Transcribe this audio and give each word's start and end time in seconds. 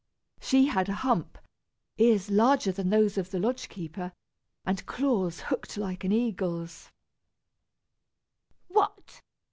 She 0.39 0.65
had 0.65 0.89
a 0.89 0.93
hump, 0.95 1.37
ears 1.99 2.31
larger 2.31 2.71
than 2.71 2.89
those 2.89 3.19
of 3.19 3.29
the 3.29 3.37
lodge 3.37 3.69
keeper, 3.69 4.13
and 4.65 4.83
claws 4.87 5.41
hooked 5.41 5.77
like 5.77 6.03
an 6.03 6.11
eagle's. 6.11 6.89
"What! 8.67 9.21